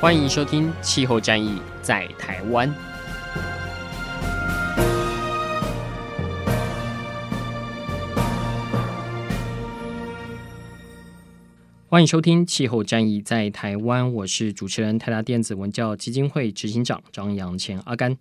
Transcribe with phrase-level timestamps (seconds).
[0.00, 2.68] 欢迎收听《气候战役在台湾》。
[11.88, 18.16] 欢迎收听《气候战役在台湾》，我是主持人泰达电子文教基金会执行长张扬前阿甘。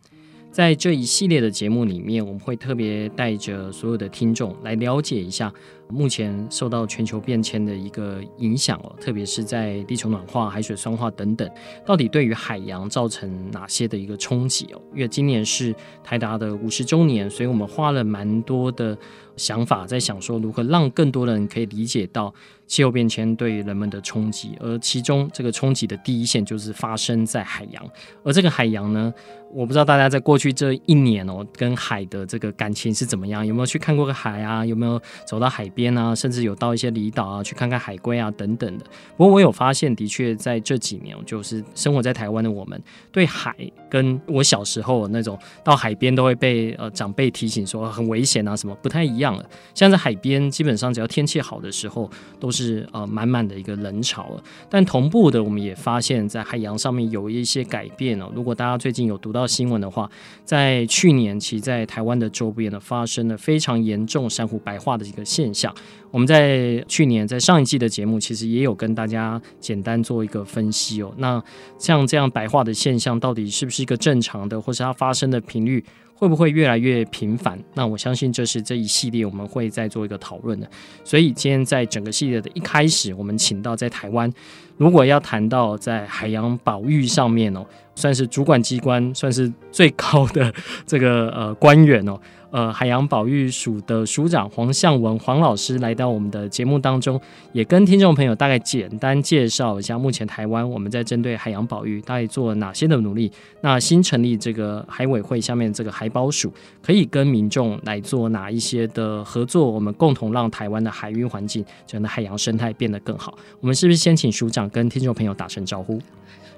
[0.51, 5.51] 在这一系列的节目里面，我们会特别带着所有的听众来了解一下。
[5.89, 11.49] 目前受到全球变迁的一个影响哦，特别是在地球暖化、海水酸化等等，
[11.85, 14.81] 到底对于海洋造成哪些的一个冲击哦？
[14.93, 18.97] 因为今年是台达的五十周年，所以我们花了蛮多的
[19.35, 22.33] 想法在想说，如何让更多人可以理解到
[22.65, 27.83] 气候变迁对人们的冲击，而其中这个冲击的第一线就是发生在海洋，
[28.23, 29.13] 而这个海洋呢，
[29.51, 33.45] 我不知道大家在过去这一年哦，跟海的这个感情是怎么样？
[33.45, 34.65] 有没有去看过个海啊？
[34.65, 35.95] 有没有走到海边？
[35.97, 38.85] 啊，甚至有到一些离岛啊，去看看海龟啊等等的。
[39.17, 43.55] 不过我有发现，的确在这几年，就是生活在台湾的我们，对海
[43.89, 49.45] 跟我小时候那种到海边都会被呃长辈提醒说很危险啊什么不太一样了。
[49.73, 54.43] 像在海边，基本上只要天气好的时候，都是呃满满的一个人潮了。
[54.69, 58.31] 但同步的，我们也发现，在海洋上面有一些改变哦。
[58.33, 60.09] 如果大家最近有读到新闻的话，
[60.43, 65.62] 在去年，其在台湾的周边呢，发生了非常严重珊瑚白化的一个现象。
[66.09, 71.13] 我们在去年在上一季的节目，其实也有跟大家简单做一个分析哦。
[71.17, 71.43] 那
[71.77, 75.83] 像这样白化的现象，到底是不是一个正常的，或是它发生的频率
[76.15, 77.59] 会不会越来越频繁？
[77.73, 80.69] 那我相信这是这一系列我们会再做一个讨论的。
[81.03, 84.31] 所以今天在整个系列的一开始，我们请到在台湾，
[84.77, 87.65] 如果要谈到在海洋保育上面哦，
[87.95, 90.53] 算是主管机关，算是最高的
[90.85, 92.19] 这个呃官员哦。
[92.51, 97.19] 呃，海洋保育署的署长黄向文黄老师来到我们的节目当中，
[97.51, 103.31] 也跟听众朋友大概简单介绍一下目前台湾我们在针对海洋保育大概做了哪些的努力。
[103.61, 109.71] 那新成立这个海委会下面这个海台胞署，可以跟民众来做哪一些的合作？
[109.71, 113.37] 我们共同让台湾的海运环境、整个海洋生态变得更好。
[113.61, 115.97] 我们是不是先请署长跟听众朋友打声招呼？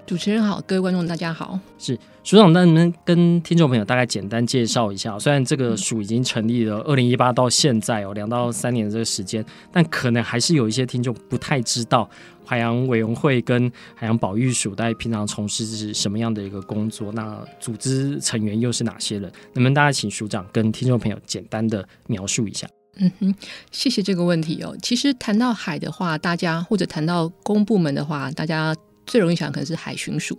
[0.05, 1.59] 主持人好，各位观众大家好。
[1.79, 5.17] 是署长，那能不能跟听众朋友大概简单介绍一下？
[5.17, 12.07] 虽然这个署已经成立了，二零一八到现在哦两到三年的这个时间，但可能还是有一些听众不太知道
[12.45, 17.11] 海洋委员会跟海洋保育署大概平常从事是什么样的一个工作？
[17.13, 19.23] 那组织成员又是哪些人？
[19.53, 22.67] 能不能大家请署长跟听众朋友简单的描述一下？
[22.97, 23.35] 嗯哼，
[23.71, 24.77] 谢谢这个问题哦。
[24.83, 28.75] 其实谈到海的话，大家或者谈到公部门的话，大家。
[29.05, 30.37] 最容易想可能是海巡署，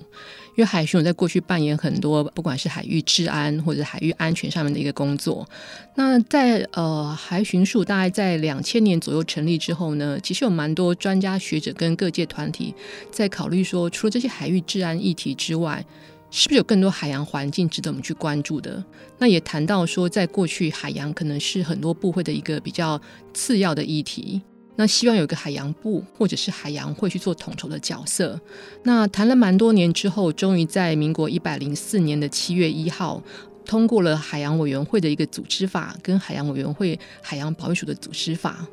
[0.56, 5.48] 因为海巡署在过去扮演很多不管是海域治安或者海域安全上面的一个工作。
[5.94, 12.74] 那在呃海巡署大概在两千年左右成立之后呢，其实有蛮多专家学者跟各界团体
[13.10, 15.84] 在考虑说，除了这些海域治安议题之外，
[16.30, 18.84] 是不是有更多海洋环境值得我们去关注的？
[19.18, 23.00] 那也谈到说，在过去海洋可能是很多部会的一个比较
[23.32, 24.42] 次要的议题。
[24.76, 28.40] 那希望有个海洋部或者是海洋会去做统筹的角色。
[28.82, 33.22] 那谈了蛮多年之后，终于在民国一百零四年的七月一号，
[33.64, 38.66] 通过了海洋委员会的一个组织法，跟海洋委员会海洋保育署的组织法。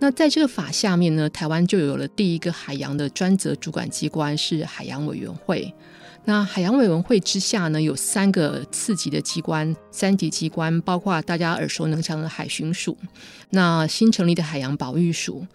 [0.00, 5.74] 那在这个法下面呢，台湾就有了第一个海洋的专责主管机关，是海洋委员会。
[6.28, 12.98] 那海洋委员会之下呢，有三个次级的机关，三级机关包括大家耳熟能详的海巡署，
[13.48, 15.46] 那新成立的海洋保育署，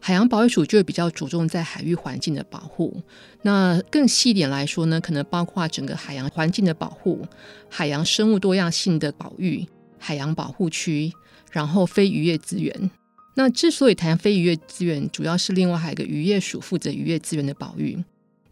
[0.00, 3.02] 海洋保育署就会比较着重在海域环境的保护。
[3.42, 7.26] 那更细一点来说呢，可能包括整个海洋环境的保护、
[7.68, 9.66] 海洋生物多样性的保育、
[9.98, 11.12] 海洋保护区，
[11.50, 12.90] 然后非渔业资源。
[13.34, 18.02] 那之所以谈非渔业资源，主要是另外还有一个渔业署负责渔业资源的保育。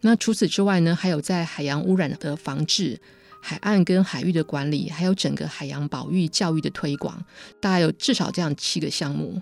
[0.01, 2.99] 那除此之外呢，还有在海洋污染的防治、
[3.39, 7.23] 海岸跟海域的管理，还有整个海洋保育教育的推广，
[7.59, 9.41] 大概有至少这样七个项目。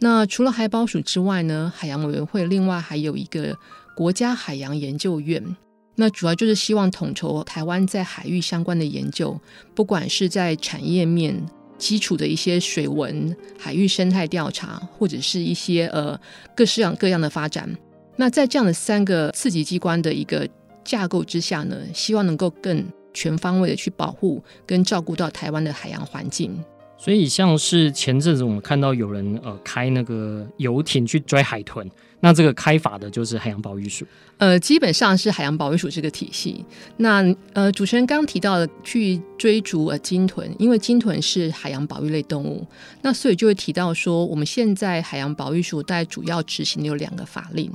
[0.00, 3.56] 那除了海保署之外呢，海洋委员会另外还有一个
[3.94, 5.56] 国家海洋研究院，
[5.96, 9.38] 那主要就是希望统筹台湾在海域相关的研究，
[9.74, 11.40] 不管是在产业面
[11.76, 16.18] 基础的一些水文、海域生态调查，或者是一些呃
[16.56, 17.76] 各式各样各样的发展。
[18.20, 20.46] 那在这样的三个刺激机关的一个
[20.84, 22.84] 架构之下呢，希望能够更
[23.14, 26.62] 全方位的去保护跟照顾到台湾的海洋环境。
[26.98, 31.90] 所以，像是前阵子我们看到有人呃开那个游艇去追海豚，
[32.20, 34.04] 那这个开法的就是海洋保育署。
[34.40, 36.64] 呃，基本上是海洋保育署这个体系。
[36.96, 37.22] 那
[37.52, 42.66] 呃，主持人刚提到的去追逐呃鲸豚，因为鲸豚是海洋保育类动物，
[43.02, 47.70] 那所以就会提到说，我们现在海洋保育署在主要执行的有两个法令，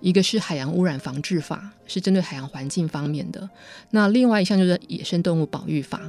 [0.00, 3.48] 一个是海洋污染防治法，是针对海洋环境方面的；
[3.92, 6.00] 那另外一项就是野生动物保育法。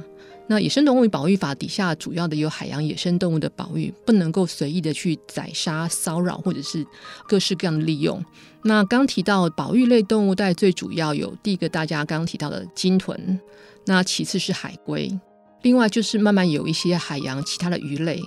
[0.48, 6.84] 那野生动物保育法底下主要的有海洋野生动物的保育，不能够随意的去宰杀、骚扰或者是
[7.28, 8.20] 各式各样的利用。
[8.62, 13.38] 那刚提到保育类动物，带最主要有第一个大家刚提到的鲸豚，
[13.86, 15.10] 那其次是海龟，
[15.62, 18.22] 另外就是慢慢有一些海洋其他的鱼类，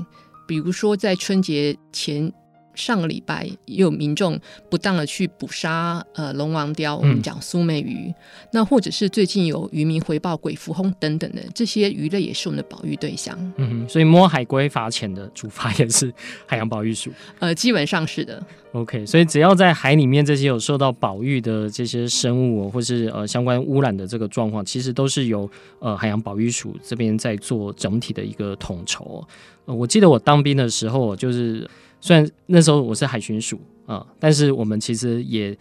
[0.48, 2.34] 比如说在春节前。
[2.76, 4.40] 上个礼拜也有民众
[4.70, 8.16] 不当的去捕杀呃龙王鯛，我们讲苏眉鱼，嗯、
[8.54, 13.38] 那或者是最近有渔民回报鬼蝠魟等等的这些鱼类也是我们的保育对象。
[13.58, 16.12] 嗯哼，所以摸海龟罚钱的主罚也是
[16.46, 17.12] 海洋保育署。
[17.40, 18.44] 呃，基本上是的。
[18.72, 25.48] OK，所以只要在海里面这些有受到保育的这些生物，或是呃相关污染的这个状况，其实都是由
[25.80, 29.24] 呃海洋保育署这边在做整体的一个统筹。
[29.66, 31.70] 呃，我记得我当兵的时候，就是。
[32.04, 35.58] 虽然那时候我是海巡署啊，但是我们其实也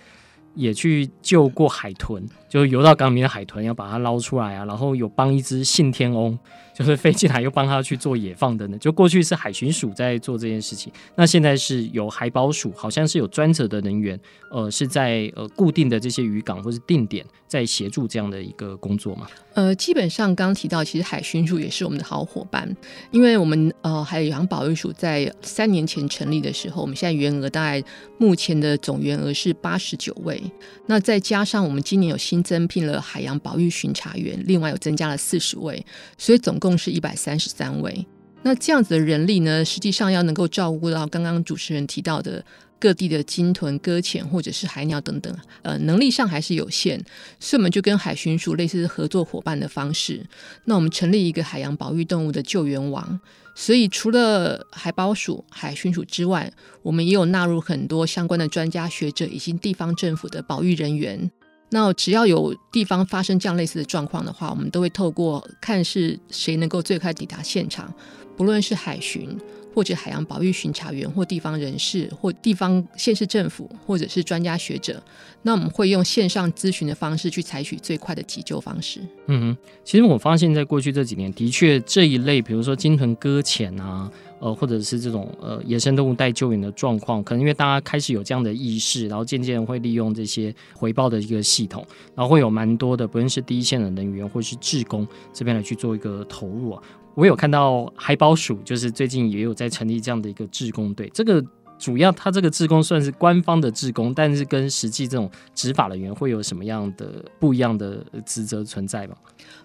[0.56, 6.36] 也去救过海豚，就游到港里面的海豚要把它捞出来啊，然后有帮一只信天翁。
[6.74, 14.18] 就是飞进来又帮他去做野放的呢，就过去是海巡署在做这件事情，那现在是有海保署，好像是有专责的人员，
[14.50, 19.26] 呃，是在呃固定的这些渔港或是定点在协助这样的一个工作嘛？
[19.54, 22.74] 呃，基本上刚提到，其实海巡署也是我们的好伙伴，
[23.10, 27.84] 因为我们呃海洋保育署在三年前成立的时候，我们现在员额大概
[28.16, 30.42] 目前的总员额是八十九位，
[30.86, 35.84] 那再加上我们今年有新增聘了海洋保育巡查员，另外有增加了四十位，
[36.16, 38.06] 所以总共是一百三十三位，
[38.44, 42.44] 那这样子的人力呢，实际上要能够照顾到刚刚主持人提到的
[42.78, 47.04] 各地的鲸豚、搁浅或者是海鸟等等，呃，能力上还是有限，
[47.40, 50.24] 所以我们就跟海巡署类似合作伙伴的方式，
[50.66, 53.18] 那我们成立一个海洋保育动物的救援网，
[53.56, 56.52] 所以除了海保署、海巡署之外，
[56.84, 61.28] 我们也有纳入很多相关的专家学者以及地方政府的保育人员。
[61.72, 67.92] 那只要有地方发生这样类似的状况的话，我们都会透过看是谁能够最快抵达现场，
[68.36, 69.36] 不论是海巡
[69.74, 75.02] 或者海洋保育巡查员或地方人士或地方县市政府或者是专家学者，
[75.42, 79.00] 那我们会用线上咨询的方式去采取最快的急救方式。
[79.26, 84.10] 嗯哼，其实我发现在过去这几年，的确这一类，比如说鲸豚搁浅啊。
[84.42, 91.86] 呃，或者是这种呃野生动物待救援的状况，可能因为大家开始有这样的意识，然后渐渐会利用这些回报的一个系统，
[92.16, 96.82] 然后会有蛮多的，不论是第一线的人员或是志工这边来去做一个投入啊。
[97.14, 101.44] 我有看到海保署，就是最近也有在成立这样的一个志工队，这个。
[101.78, 109.16] 主要它这个志工算是官方的志工，但是跟实际这种执法人员会有什么样的不一样的职责存在吗？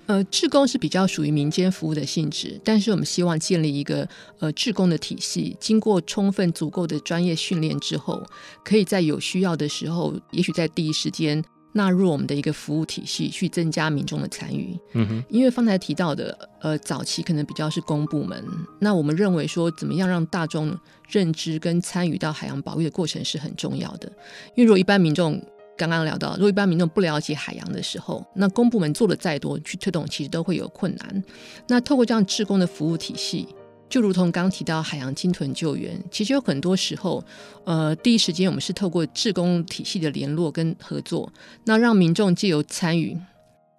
[0.07, 4.09] 呃，志工是比较属于民间服务的性质，但是我们希望建立一个
[4.39, 8.25] 呃志工的体系，经过充分足够的专业训练之后，
[8.63, 11.43] 可以在有需要的时候，也许在第一时间。
[11.77, 14.77] 纳入我们的一个服务体系，去增加民众的参与。
[14.91, 18.43] 嗯哼，因为方才提到的，呃，早期可能比较是公部门，
[18.79, 24.12] 那我们认为说，怎么样让大众认知跟参与到海洋保育的过程是很重要的。
[24.55, 25.41] 因为如果一般民众
[25.77, 31.24] 刚刚聊到，如果一般民众不了解海洋的时候，那公部门做的再多去推动，其实都会有困难。
[31.67, 33.48] 那透过这样志工的服务体系。
[33.89, 37.24] 就如同刚提到海洋鲸豚救援，其实有很多时候，
[37.63, 41.32] 呃，第一时间我们是透过志工体系的联络跟合作，
[41.63, 43.17] 那让民众借由参与，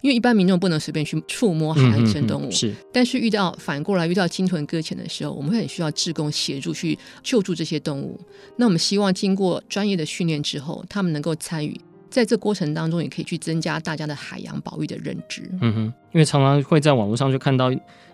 [0.01, 2.75] 因为一般民众不能随便去触摸海洋野生动物，嗯嗯嗯，是。
[2.91, 8.19] 但是遇到反过来遇到鲸豚搁浅的时候，我们会很需要志工协助去救助这些动物。
[8.55, 15.47] 那我们希望经过专业的训练之后，他们能够参与，在这过程当中也可以去增加大家的海洋保育的认知。
[15.61, 17.71] 嗯哼，因为常常会在网络上就看到。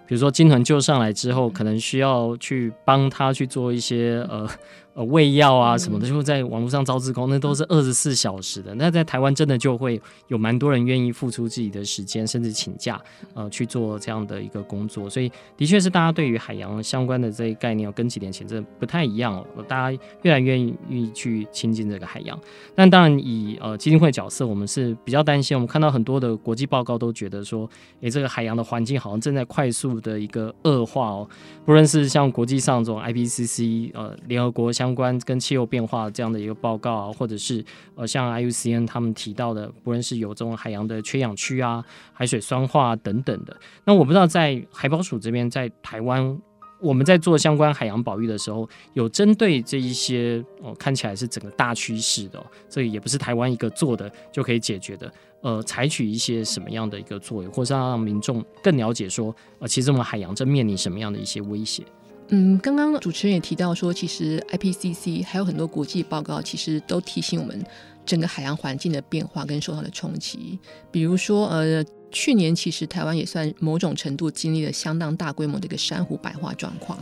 [0.08, 4.48] 比如说金豚救上来之后，可能需要去帮他去做一些呃。
[4.96, 8.74] 呃，喂药啊什么的，就会在网络上招志工，那都是二十四小时的。
[8.75, 12.98] 那在台湾真的就会有蛮多人愿意付出自己的时间，甚至请假，
[13.34, 15.10] 呃，去做这样的一个工作。
[15.10, 19.46] 所以，的确是大家对于海洋相关的这些概念，跟几年前真的不太一样哦。
[19.68, 22.40] 大家越来越愿意去亲近这个海洋。
[22.74, 25.58] 但当然，以呃基金会角色，我们是比较担心。
[25.58, 31.28] 我们看到很多的国际报告都觉得说，诶，这个海洋的环境好像正在快速的一个恶化哦。
[31.66, 37.65] 不论是像国际上这种 IPCC 呃联合国相相关跟气候变化这样的一个报告啊，或者是
[37.96, 43.58] 呃像 IUCN 他们提到的，不论是有这种海洋的缺氧区啊、海水酸化等等的。
[43.84, 46.39] 那我不知道在海保署这边，在台湾。
[46.82, 55.12] 我们在做相关海洋保育的时候，有针对这一些哦，看起来是整个大趋势的，这也不是台湾一个做的就可以解决的。
[55.42, 61.82] 呃，采取一些什么样的一个作为，或是让民众更了解说，呃，其实我们海洋正面临什么样的一些威胁？
[62.29, 67.63] 嗯，刚刚主持人也提到说，其实 IPCC 还有很多国际报告，其实都提醒我们
[68.05, 70.60] 整个海洋环境的变化跟受到的冲击，
[70.91, 71.84] 比如说呃。
[72.12, 76.98] 去年其实台湾也算某种程度经历了相当大规模的一个珊瑚白化状况。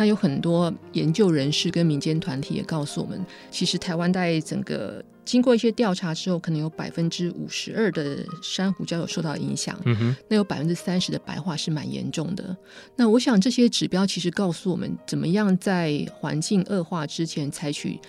[0.00, 9.78] 那有很多研究人士跟民间团体也告诉我们，其实台湾在整个经过一些调查之后，可能有百分之五十二的珊瑚礁有受到影响。
[9.84, 12.56] 嗯哼，那有百分之三十的白化是蛮严重的。
[12.96, 18.00] 那我想这些指标其实告诉我们，怎么样在环境恶化之前采取。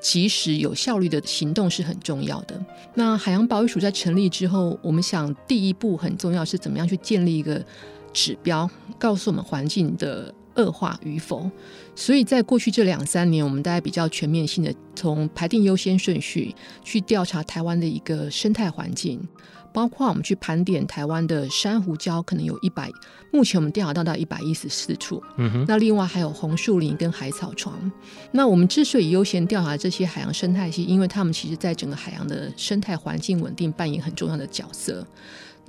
[0.00, 2.64] 及时有效率的行动是很重要的。
[2.94, 7.60] 那海洋保育署在成立之后，我们想第一步很重要是怎么样去建立一个
[8.12, 11.50] 指标，告诉我们环境的恶化与否。
[11.96, 19.26] 所以在过去这两三年，我们大概比较全面性的从排定优先顺序去调查台湾的一个生态环境。
[19.70, 22.90] 包括我们去盘点台湾的珊瑚礁，可能有一百，
[23.30, 25.22] 目前我们调查到到一百一十四处。
[25.36, 25.64] 嗯哼。
[25.68, 27.78] 那另外还有红树林跟海草床。
[28.32, 35.06] 那我们之所以优先调查这些海洋生态系，因为他们其实在整个海洋的生态环境稳定扮演很重要的角色。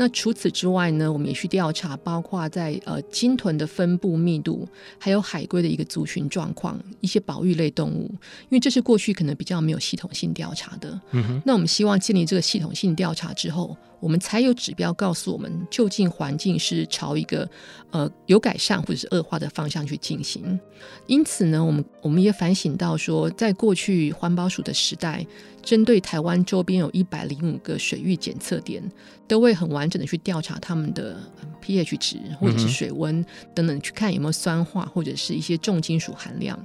[0.01, 4.65] 那除此之外呢，我们也去调查，包括在呃鲸豚的分布密度，
[4.97, 8.09] 还有海龟的一个族群状况，一些保育类动物，
[8.47, 10.97] 因为这是过去可能比较没有系统性调查的。
[11.11, 11.41] 嗯哼。
[11.45, 17.49] 那我们希望建立这个系统性调查之后，我们才有指标告诉我们，究竟环境是朝一个
[17.91, 20.59] 呃有改善或者是恶化的方向去进行。
[21.07, 25.25] 因此呢，我们我们也反省到说，在过去环保署的时代，
[25.61, 28.81] 针对台湾周边有一百零五个水域检测点，
[29.27, 31.21] 都会很完整的去调查他们的
[31.61, 36.57] pH 值或者是水温等等，去看有没有酸化或者是一些重金属含量。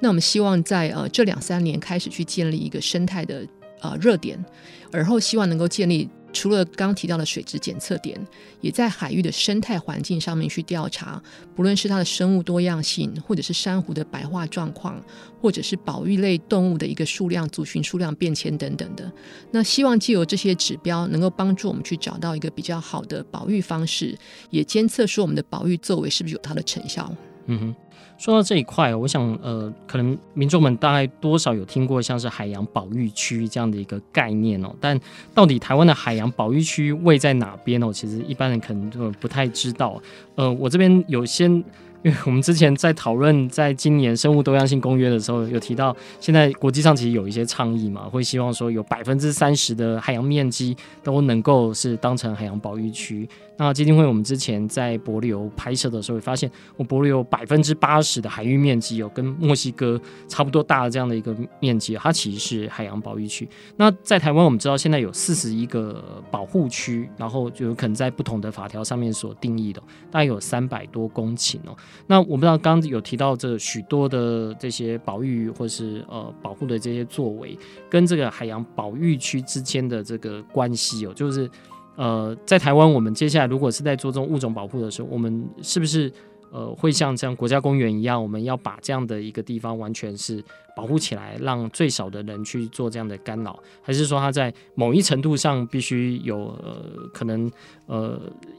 [0.00, 3.46] 那我们希望在呃这两三年开始去建立一个生态的
[3.82, 4.42] 呃热点，
[4.90, 6.08] 而后希望能够建立。
[6.38, 8.16] 除了刚提到的水质检测点，
[8.60, 11.20] 也在海域的生态环境上面去调查，
[11.56, 15.02] 不论是它的生物多样性，或者是珊瑚的白化状况，
[15.40, 19.12] 或者是保育类动物的一个数量、族群数量变迁等等的。
[19.50, 24.16] 那希望借由这些指标，能够帮助我们去找到一个比较好的保育方式，
[24.50, 27.12] 也监测说我们的保育作为是不是有它的成效。
[27.48, 27.76] 嗯哼。
[28.16, 34.98] 说到这一块，我想，呃，可能民众们大概多少有听过像是海洋保育区这样的一个概念哦，但
[35.32, 37.92] 到底台湾的海洋保育区位在哪边哦？
[37.92, 40.00] 其实一般人可能就不太知道。
[40.34, 41.64] 呃，我这边有先。
[42.04, 53.28] 因为我们之前在讨论在今年生物多样性公约的时候，有提到现在国际上其实有一些倡议嘛，会希望说有百分之三十的海洋面积都能够是当成海洋保育区。
[53.58, 63.48] 那基金会我们之前在帛琉拍摄的时候，会发现我帛琉有百分之八十的海域面积有跟墨西哥差不多大的这样的一个面积，它其实是海洋保育区。
[63.76, 71.76] 那在台湾我们知道现在有四十一个保护区，然后就有可能在不同的法条上面所定义的，大概有三百多公顷哦。
[72.06, 77.58] 那我不知道刚刚有提到这许多的这些保育或是呃保护的这些作为，
[77.90, 81.50] 跟这个海洋保育区之间的这个关系哦，就是
[81.98, 86.10] 呃在台湾我们接下来如果是在做这种物种保护的时候，我们是不是
[86.50, 90.42] 呃会像这样国家公园一样，我们要把这样的一个地方完全是。
[90.78, 96.80] 保护起来，让最少的人去做这样的干扰，还是说他在某一程度上必须有呃
[97.12, 97.50] 可能
[97.86, 98.16] 呃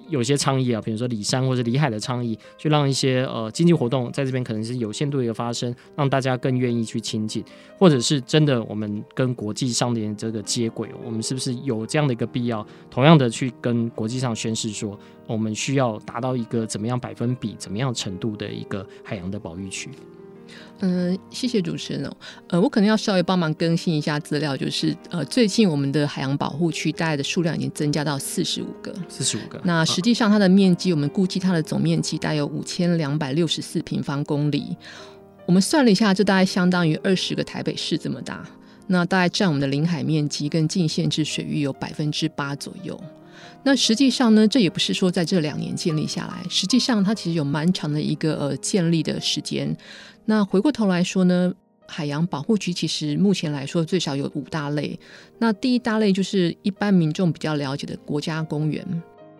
[0.09, 7.41] 有些倡议啊，比如说里山或者里海的倡议，去让一些呃经济活动在这边可能是有限度的一个发生，让大家更愿意去亲近，
[7.77, 19.89] 或者是真的我们跟国际上的这个接轨，我们是不是有这样的一个必要，同样的去跟国际上宣示说，我们需要达到一个怎么样百分比、怎么样程度的一个海洋的保育区？
[20.79, 22.17] 嗯，谢谢主持人哦。
[22.47, 29.59] 呃，我可能要稍微帮忙更新一下资料，就是呃，最近我们的海洋保护区大概的数量已经增加到四十五个，四十五个。
[29.63, 34.77] 那实际上它的面积，我们估计它的总面积大概有五千两百六十四平方公里。
[35.45, 38.45] 我们算了一下，这大概相当于二十个台北市这么大。
[38.87, 42.99] 那大概占我们的领海面积跟近限制水域有百分之八左右。
[43.63, 49.75] 那实际上呢，这也不是说在这两年建立下来，实际上它其实有蛮长的一个呃建立的时间。
[50.25, 51.53] 那回过头来说呢，
[51.87, 54.97] 海洋保护区其实目前来说最少有五大类。
[55.39, 58.85] 那第一大类就是一般民众比较了解的国家公园，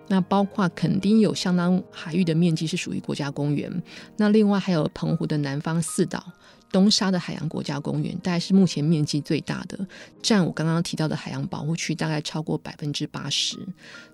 [0.07, 3.71] 那包括垦丁有相当海域的面积是属于国家公园。
[4.17, 6.23] 那另外还有澎湖的南方四岛、
[6.71, 9.79] 东沙的海洋国家公园，大概是目前面积最大的，
[10.21, 13.57] 占我刚刚提到的海洋保护区大概超过百分之八十。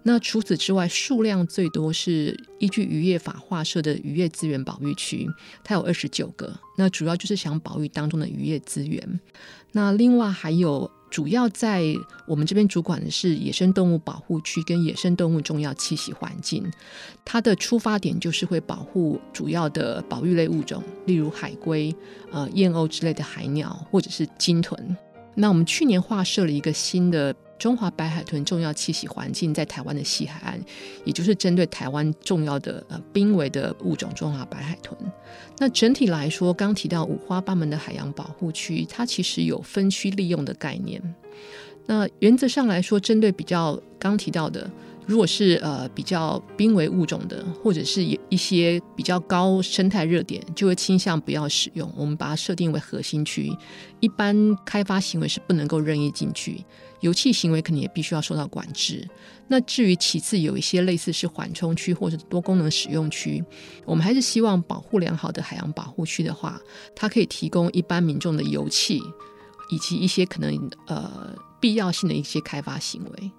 [0.03, 5.27] 那除此之外，数量最多是依据渔业法划设的渔业资源保育区，
[5.63, 6.57] 它有二十九个。
[6.77, 9.19] 那主要就是想保育当中的渔业资源。
[9.71, 10.89] 那另外还有。
[11.15, 11.95] 主要在
[12.25, 16.69] 我们这边主管的是野生动物保护区跟野生动物重要栖息环境，
[17.23, 21.95] 它的出发点就是会保护主要的保育类物种，例如海龟、
[22.33, 24.77] 呃燕鸥之类的海鸟，或者是鲸豚。
[25.35, 27.33] 那我们去年划设了一个新的。
[27.57, 30.59] 中华白海豚重要栖息环境在台湾的西海岸，
[31.03, 34.97] 也就是针对台湾重要的呃濒危的物种中华白海豚。
[35.57, 41.01] 那整体来说，刚提到五花八门的海洋保护区，它其实有分区利用的概念。
[41.85, 44.69] 那原则上来说，针对比较刚提到的。
[45.07, 51.91] 如果是呃比较濒危物种的，或者是一些比较高生态热点，就会倾向不要使用。
[51.95, 53.55] 我们把它设定为核心区，
[53.99, 54.35] 一般
[54.65, 56.63] 开发行为是不能够任意进去，
[57.01, 59.07] 油气行为肯定也必须要受到管制。
[59.47, 63.43] 那至于其次有一些类似是缓冲区或者多功能使用区，
[63.85, 66.59] 我们还是希望保护良好的海洋保护区的话，
[66.95, 68.99] 它可以提供一般民众的油气，
[69.69, 73.31] 以及一些可能呃必要性的一些开发行为。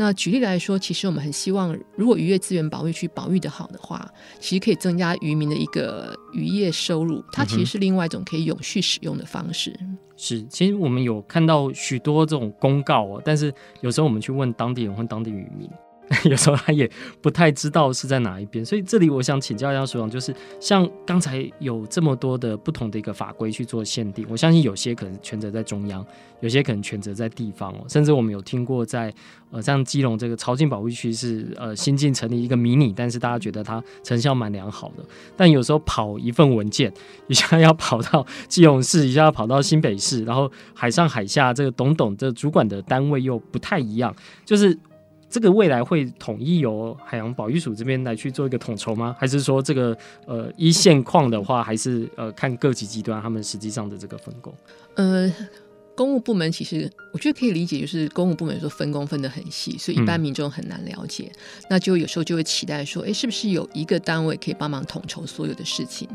[0.00, 7.20] 那举例来说，其实我们很希望，如果渔业资源保育区保育的好的话，其实可以增加渔民的一个渔业收入。
[7.32, 9.76] 它其实是另外一种可以永续使用的方式。
[9.80, 15.68] 嗯、是，其实我们有看到许多这种公告哦，但是有时候我们去问当地人或当地渔民。
[16.24, 26.04] 有时候他也不太知道是在哪一边，所以这里我想请教一下署长，就是像刚才有这么多的不同的一个法规去做限定，我相信有些可能权责在中央，
[26.40, 29.12] 有些可能权责在地方哦，甚至我们有听过在
[29.50, 35.04] 呃像基隆这个潮境保护区是呃新进成立一个迷你，但是大家觉得它成效蛮良好的，
[35.36, 36.90] 但有时候跑一份文件，
[37.26, 44.14] 一下要跑到基隆市，一下要跑到新北市，然后海上海下这个懂懂这主管的单位又不太一样，
[44.46, 44.78] 就是。
[45.30, 49.14] 这个未来会统一由海洋保育署这边来去做一个统筹吗？
[49.18, 54.54] 还是说这个呃依现况的话，还是呃看各级机关他们实际上的这个分工？
[54.94, 55.30] 呃，
[55.94, 61.30] 公务部门其实我觉得可以理解，就是公务部门说分工分得很细，所以一般民众很难了解。
[61.34, 66.08] 嗯、那就有时候就会期待说，哎，是不是有一个单位可以帮忙统筹所有的事情？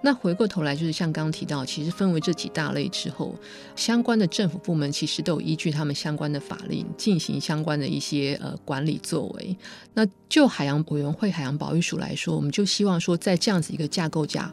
[0.00, 3.34] 那回过头来，就是像刚刚提到，其实分为这几大类之后，
[3.74, 9.56] 相关的政府部门其实都有依据他们相关的法令进行相关的一些呃管理作为。
[9.94, 14.52] 那就海洋委员会、海洋保育署来说，我们就希望说，在这样子一个架构下。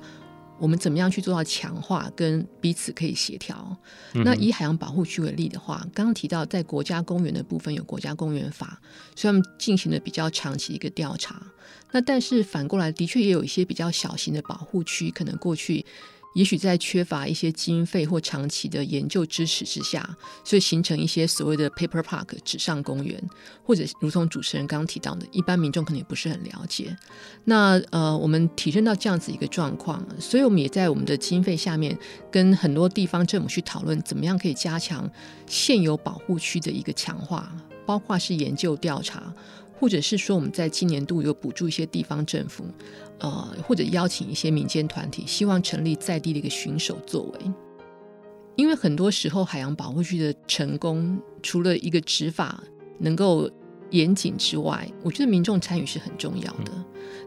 [0.57, 3.75] 我们怎么样去做到强化跟彼此可以协调？
[4.13, 8.79] 嗯、那以海洋保护区为例的话，刚刚提到在国家公园的部分有国家公园法，
[9.17, 11.45] 所以他们进行了比较长期一个调查。
[11.95, 15.85] 那但是反过来，的确也有一些比较小型的保护区，可能过去。
[16.33, 23.17] 也许在缺乏一些经费或长期的研究支持之下，所以形成一些所谓的 paper park 纸上公园，
[23.63, 26.93] 或者如同主持人刚刚提到的，一般民众可能也不是很了解。
[27.45, 31.97] 那呃，我们体认到这样子一个状况，所以我们也在我们的经费下面
[32.29, 35.09] 跟很多地方政府去讨论，怎么样可以加强
[35.47, 37.49] 现有保护区的一个强化，
[37.85, 39.33] 包括是研究调查。
[39.79, 42.65] 或者是说，我们在今年度有补助一些地方政府，
[43.19, 47.39] 呃，或者邀请一些民间团体，希望成立在地的一个巡守作为。
[48.55, 52.63] 因为很多时候，海洋保护区的成功，除了一个执法
[52.99, 53.49] 能够
[53.89, 56.71] 严谨之外，我觉得民众参与是很重要的。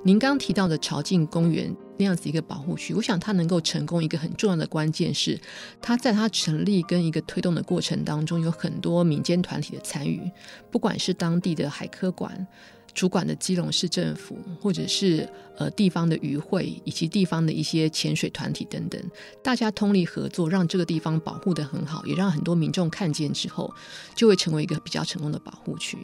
[0.03, 1.77] 您刚提到的潮境公园。
[1.99, 5.39] 那样子一个保护区，我想它能够成功，一个很重要的关键是，
[5.83, 10.31] 它在它成立跟一个推动的过程当中，有很多民间团体的参与，
[10.71, 12.47] 不管是当地的海科馆。
[12.95, 19.01] 主管的基隆市政府，或者是呃地方的渔会，以及地方的一些潜水团体等等，
[19.41, 23.73] 大家通力合作，让这个地方保护得很好，也让很多民众看见之后，
[24.17, 25.97] 就会成为一个比较成功的保护区。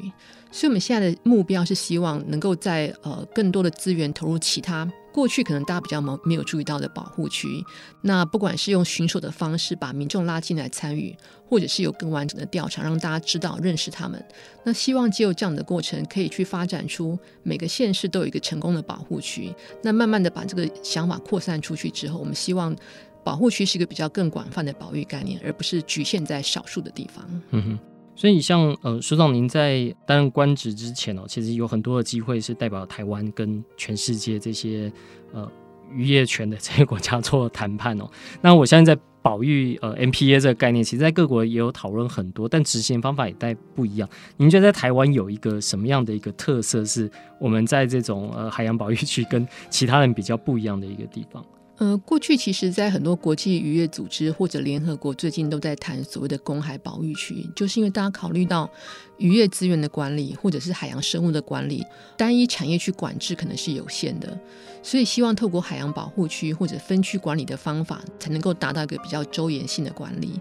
[0.52, 4.88] 所以，我们现在的目标是希望能够在呃更多的资源投入其他。
[5.14, 7.64] 过去可能大家比较没没有注意到的保护区，
[8.00, 14.20] 那不管是用巡守的方式把民众拉进来参与，或者是有更完整的调查，让大家知道认识他们。
[14.64, 19.54] 那希望借由这样的过程，可以去发展出每个县市都有一个成功的保护区。
[19.84, 22.74] 那慢慢的把这个想法扩散出去之后，我们希望
[23.22, 27.24] 保护区是一个比较更广泛的保育概念，而不是局限在少数的地方。
[27.52, 27.78] 嗯哼。
[28.16, 34.92] 所以像，像呃，署长您在担任官职之前哦，其实有很多的机会是代表台湾跟全世界这些
[35.32, 35.50] 呃
[35.92, 38.08] 渔业权的这些国家做谈判哦。
[38.40, 44.08] 那我相信在保育呃 MPA 这个概念，其实在各国也有讨论很多，但执行方法也带不一样。
[44.36, 51.44] 您觉得在台湾有一个什么样的一个特色，是我们在这种呃海洋保育区跟其他人比较不一样的一个地方？
[51.76, 58.70] 呃，过去其实，在很多国际渔业组织或者联合国最近都在谈所谓的公海保育区，就是因为大家考虑到
[59.18, 61.84] 渔业资源的管理或者是海洋生物的管理，
[62.16, 64.38] 单一产业去管制可能是有限的，
[64.84, 70.40] 所以希望透过海洋保护区或者分区管理的方法，才能够达到一个比较周延性的管理。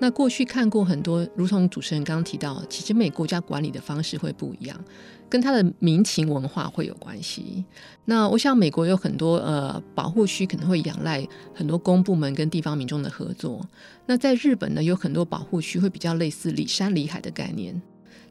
[0.00, 4.84] 那过去看过很多，如同主持人刚刚提到，其实每国家管理的方式会不一样。
[5.32, 7.64] 跟它的民情文化会有关系。
[8.04, 13.66] 那我想，美国有很多呃保护区，可能会仰赖很多公部门跟地方民众的合作。
[14.04, 17.80] 那在日本呢，有很多保护区会比较类似里山里海的概念。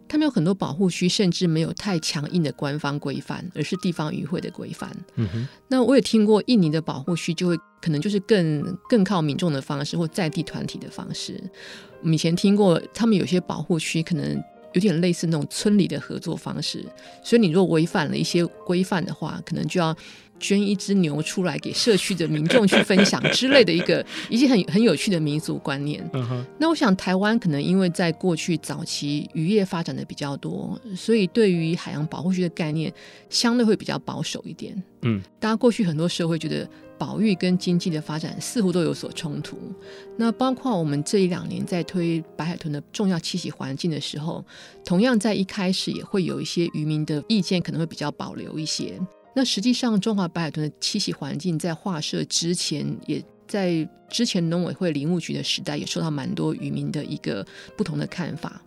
[0.08, 4.96] 他们有很多保护区，甚至没有太强硬的官方规范，而是地方渔会的规范。
[5.16, 5.48] 嗯哼。
[5.70, 11.42] 那我也听过印尼的保护区，就会可能就是更更靠民众的方式，或在地团体的方式。
[12.02, 14.40] 我们以前听过，他们有些保护区可能。
[14.74, 16.86] 有点类似那种村里的合作方式，
[17.24, 19.96] 所以你若违反了一些规范的话，可能就要
[20.42, 26.04] 捐一只牛出来给社区的民众去分享之类的一个一些很很有趣的民俗观念。
[26.12, 26.44] Uh.
[26.58, 32.92] 那我想台湾可能因为在过去早期渔业发展的比较多，所以对于海洋保护区的概念
[33.30, 34.84] 相对会比较保守一点。
[35.04, 36.68] 嗯，大家过去很多时候会觉得。
[37.02, 39.58] 保育跟经济的发展似乎都有所冲突。
[40.20, 44.46] 那包括我们这一两年在推白海豚的重要栖息环境的时候，
[44.86, 49.00] 同样在一开始也会有一些渔民的意见可能会比较保留一些。
[49.34, 57.46] 那实际上，中华白海豚的栖息环境在划设之前，也在之前农委会林务局的时代，也受到蛮多渔民的一个
[57.78, 58.62] 不同的看法。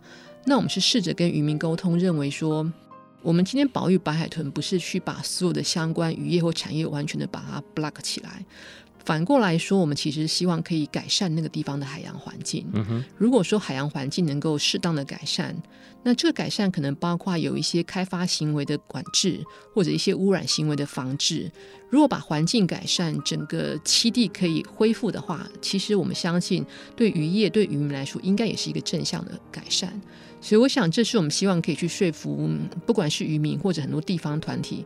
[0.45, 2.71] 那我们是试着跟渔民沟通，认为说。
[3.21, 8.45] 我们今天保育白海豚，不是去把所有的相关渔业或产业完全的把它 block 起来。
[9.05, 12.65] 反过来说，我们其实希望可以改善那个地方的海洋环境。
[13.17, 15.55] 如果说海洋环境能够适当的改善，
[16.01, 19.39] 那这个改善可能包括有一些开发行为的管制，
[19.73, 21.51] 或者一些污染行为的防治。
[21.89, 26.65] 如果把环境改善，整个栖地可以恢复的话，其实我们相信，
[26.95, 30.01] 对渔业、对渔民来说，应该也是一个正向的改善。
[30.41, 32.49] 所以，我想这是我们希望可以去说服，
[32.85, 34.85] 不管是渔民或者很多地方团体，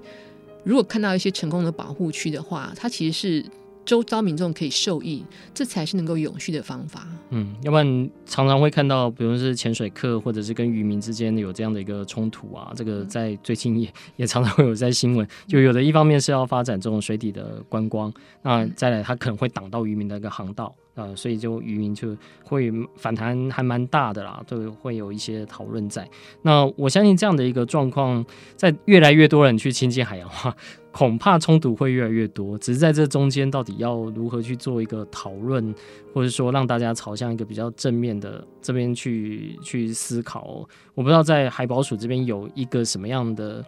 [0.63, 3.45] 如果看到一些成功的保护区的话，它其实是
[3.89, 7.07] 周遭民众可以受益，这才是能够永续的方法。
[7.31, 20.75] 嗯，要不然常常会看到，比如是潜水客或者是跟渔民之间有这样的一个冲突啊，这个在最近也也常常会有在新闻，就有的一方面是要发展这种水底的观光，那再来它可能会挡到渔民的一个航道。
[20.95, 26.05] 呃，所以就渔民就会反弹还蛮大的啦，都会有一些讨论在。
[26.41, 28.25] 那我相信这样的一个状况，
[28.57, 30.53] 在越来越多人去亲近海洋的话，
[30.91, 32.57] 恐怕冲突会越来越多。
[32.57, 35.73] 只是在这中间，到底要如何去做一个讨论，
[36.13, 43.63] 或者说让大家朝向一个比较正面的这边去去思考，我不知道在海保署这边有一个什么样的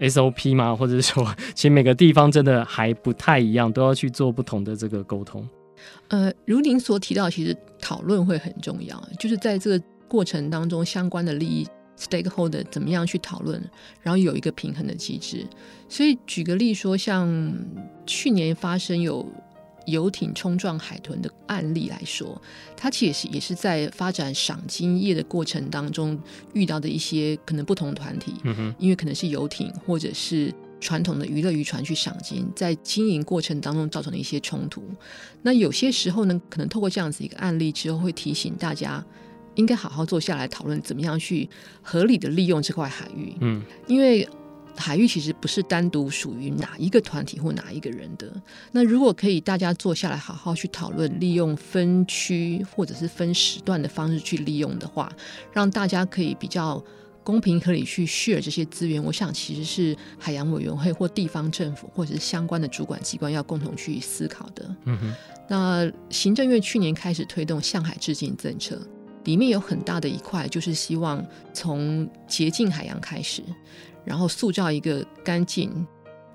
[0.00, 0.74] SOP 吗？
[0.74, 5.46] 或者说， 其实每个地方真的还不太一样，都要去做不同的这个沟通。
[6.08, 11.66] 呃，如您所提到，其实讨论会很重要，就是在这个过程当中，相关的利益
[11.98, 13.62] stakeholder 怎么样去讨论，
[14.02, 15.46] 然后有一个平衡的机制。
[15.88, 17.54] 所以举个例说，像
[18.06, 19.26] 去年发生有
[19.86, 22.40] 游艇冲撞海豚的案例来说，
[22.76, 26.18] 它其实也是在发展赏金业的过程当中
[26.52, 30.54] 遇到的一些可能不同团体，嗯，因为可能是游艇或者是。
[30.78, 34.82] 传统的娱乐渔船去赏金，在经营过程当中造成的一些冲突。
[35.40, 39.02] 那有些时候呢，可能透过这样子一个案例之后，会提醒大家
[39.56, 41.48] 应该好好坐下来讨论，怎么样去
[41.82, 43.34] 合理的利用这块海域。
[43.40, 44.26] 嗯，因为
[44.76, 48.32] 海域其实不是单独属于哪一个团体或哪一个人的。
[48.70, 55.10] 那如果可以，大家坐下来好好去讨论，利用分区或者是分时段的方式去利用的话，
[55.52, 56.82] 让大家可以比较。
[57.26, 64.76] 公平合理去 share 这些资源，我想其实是海洋委员会或地方政府或者是相关的主管机关要共同去思考的。
[64.84, 65.12] 嗯哼。
[65.48, 68.80] 那行政院去年开始推动向海致敬政策，
[69.26, 73.42] 里面有很大的一块就是希望从洁净海洋开始，
[74.02, 75.86] 然后塑造一个干净。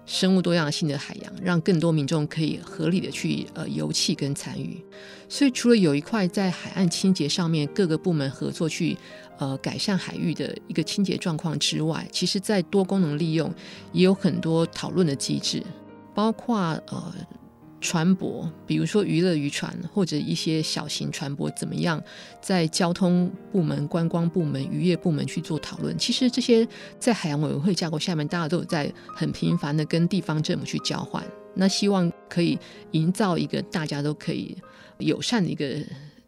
[0.03, 4.83] 生物多样性的海洋，让更多民众可以合理的去呃游憩跟参与。
[5.29, 8.97] 所以，除了有一块在海岸清洁上面各个部门合作去
[9.37, 13.53] 呃改善海域的一个清洁状况之外，其实在多功能利用
[13.93, 15.63] 也有很多讨论的机制，
[16.13, 16.57] 包括
[16.89, 17.13] 呃。
[17.81, 22.01] 船舶，比如说娱乐渔船或者一些小型船舶，怎么样
[22.39, 25.97] 在交通部门、观光部门、渔业部门去做讨论？
[25.97, 26.65] 其实这些
[26.99, 31.21] 在海洋委员会架构下面，大家都有在很频繁的跟地方政府去交换。
[31.55, 32.57] 那希望可以
[32.91, 34.55] 营造一个大家都可以
[34.99, 35.75] 友善的一个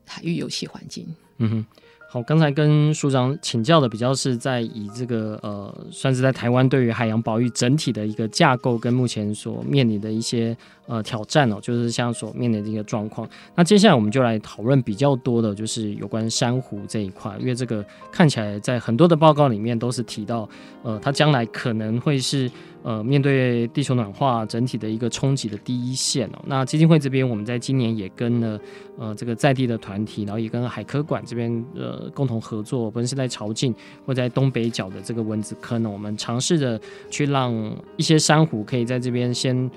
[0.05, 1.07] 海域游戏环境。
[1.37, 1.65] 嗯哼。
[2.09, 10.55] 好，刚才跟署长请教的比较是在以这个呃，算是在台湾对于海洋保育整体的一个架构跟目前所面临的一些
[10.87, 13.27] 呃挑战哦，就是像所面临的一个状况。
[13.55, 20.47] 那接下来我们就来讨论比较多的，就是有关珊瑚这一块，因为这个看起来在很多的报告里面都是提到，
[20.83, 22.49] 呃，它将来可能会是。
[22.85, 28.59] 呃，面对地球暖化整体的一个冲击的第一线哦，那基金会这边，我们在今年也跟了
[28.99, 33.73] 呃这个在地的团体，然后也跟海科馆这边呃共同合作，不论是在潮境
[34.05, 36.77] 或在东北角的这个蚊子坑呢，我们尝试着
[37.09, 37.53] 去让
[37.95, 39.71] 一些珊瑚可以在这边先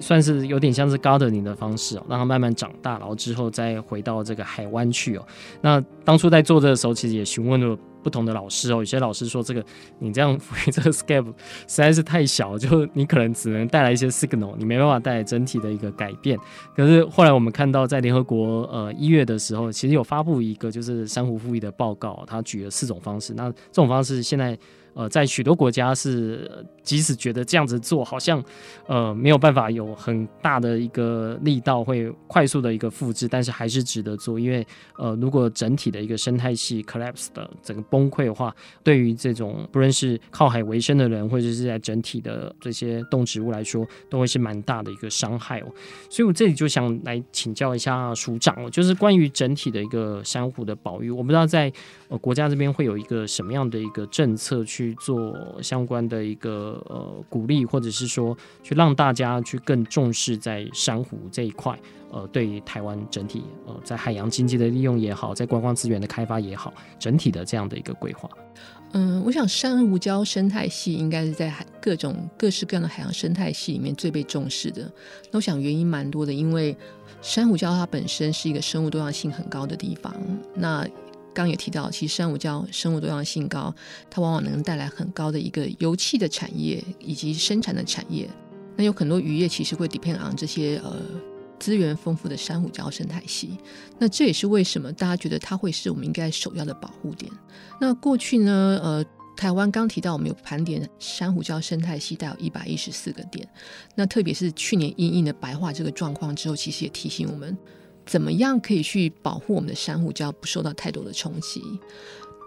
[0.00, 5.26] 算是有点像是 gardening 的方式哦，让它慢慢长大，然后之后再回到这个海湾去哦。
[5.60, 7.78] 那当初在做这个时候，其实也询问了。
[8.02, 9.62] 不同的老师哦，有些老师说这个
[9.98, 11.32] 你这样赋予这个 scape 实
[11.66, 16.38] 在是太小，就你可能只能带来一些 signal，你没办法带来整体的一个改变。
[16.74, 23.34] 可是后来我们看到，在联合国呃一月的时候，其实有发布一个就是珊瑚复育的报告，他举了四种方式。
[23.34, 24.58] 那这种方式现在。
[24.94, 26.50] 呃，在许多国家是，
[26.82, 28.42] 即使觉得这样子做好像，
[28.86, 34.66] 呃，没有办法有很大的一个力道，会快速的一个复制，但是还是值得做，因为
[34.98, 45.66] 呃，如果整体的一个生态系 collapse 的整个崩溃的话，对于这种不论是靠海为生的人，或者是在整体的这些动植物来说，都会是蛮大的一个伤害哦。
[46.10, 51.72] 所以我这里就想来请教一下署长，就是关于整体的一个珊瑚的保育，我不知道在
[52.08, 54.79] 呃国家这边会有一个什么样的一个政策去。
[54.80, 61.78] 去做相关的一个呃鼓励，或者是说去让大家去更重视在珊瑚这一块，
[62.10, 68.26] 呃，对台湾整体呃在海洋经济的利用也好，在观光资源的开发也好，整体的这样的一个规划。
[68.92, 74.90] 嗯，我想珊瑚礁生态系应该是在海各种各式各样的海洋生态系里面最被重视的。
[75.30, 76.74] 那我想原因蛮多的，因为
[77.20, 80.12] 珊瑚礁它本身是一个生物多样性很高的地方。
[80.54, 80.88] 那
[81.32, 83.74] 刚也提到，其实珊瑚礁生物多样性高，
[84.10, 88.28] 它往往能带来很高的一个油气的产业以及生产的产业。
[88.76, 90.96] 那有很多渔业其实会 depend on 这些呃
[91.58, 93.58] 资源丰富的珊瑚礁生态系。
[93.98, 97.30] 那这也是为什么大家觉得它会是我们应该首要的保护点。
[97.80, 99.04] 那过去呢，呃，
[99.36, 103.46] 台湾刚提到我们有盘点珊瑚礁生态系，带有一百一十四个点。
[103.94, 107.56] 那特别是去年因应的白化这个状况之后，其实也提醒我们。
[108.10, 111.62] 怎么样可以去保护我们的珊瑚礁不受到太多的冲击？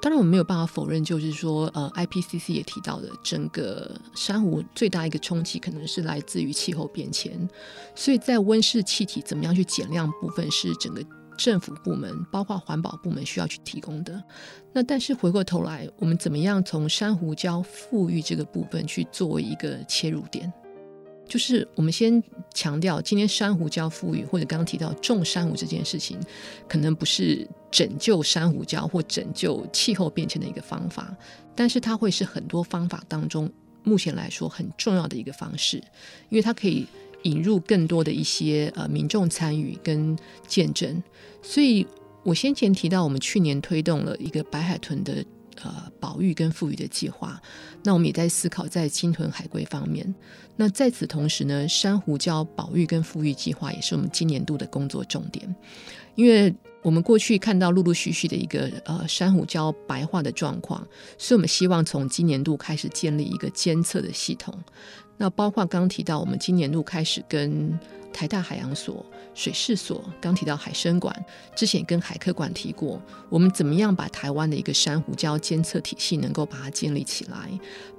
[0.02, 7.50] 当然，我们没有办法否认，就是说，呃，IPCC 也提到的，整个珊瑚最大一个冲击可能是来自于气候变迁。
[7.96, 11.02] 所以在温室气体怎么样去减量部分，是整个
[11.38, 14.22] 政府部门，包括环保部门需要去提供的。
[14.74, 20.52] 那但是回过头来，我们怎么样从珊瑚礁复育这个部分去作为一个切入点？
[21.28, 22.22] 就是我们先
[22.54, 26.20] 强调，今天珊瑚礁复育或者刚刚提到种珊瑚这件事情，
[26.68, 31.16] 可能不是拯救珊瑚礁或拯救气候变迁的一个方法，
[31.56, 33.52] 但是它会是很多方法当中
[33.84, 35.78] 目前来说很重要的一个方式，
[36.30, 36.86] 因为它可以
[37.24, 41.02] 引入更多的一些呃民众参与跟见证。
[41.42, 41.88] 所以
[42.24, 45.26] 我先前提到，我们去年推动了一个白海豚的。
[45.62, 47.42] 呃，保育跟复育的计划，
[47.84, 50.14] 那我们也在思考在鲸豚海龟方面。
[50.56, 55.56] 那在此同时呢，珊瑚礁保育跟复育计划也是我们今年度的工作重点。
[56.16, 60.86] 因为我们过去看到陆陆续续的一个呃珊瑚礁白化的状况，
[61.18, 64.54] 所以我们希望从今年度开始建立一个监测的系统。
[65.18, 67.78] 那包括刚提到，我们今年度开始跟
[68.14, 71.14] 台大海洋所、水试所，刚提到海生馆，
[71.56, 77.50] 之前跟海科馆提过，我们怎么样把台湾的一个珊瑚礁监测体系能够把它建立起来？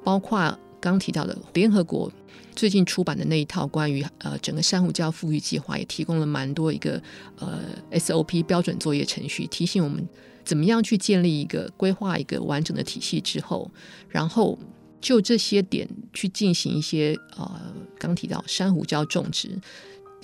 [0.03, 2.11] 包括刚提到的联合国
[2.55, 7.03] 最近出版的那一套关于呃整个珊瑚礁复育计划，也提供了蛮多一个
[7.37, 7.61] 呃
[7.93, 10.07] SOP 标准作业程序，提醒我们
[10.45, 13.71] 怎么样去建立一个规划一个完整的体系之后，
[14.09, 14.59] 然后
[15.01, 17.61] 就这些点去进行一些呃
[17.99, 19.59] 刚提到珊瑚礁种植。